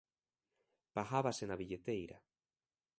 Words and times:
Pagábase 0.95 1.43
na 1.47 1.59
billeteira... 1.61 2.17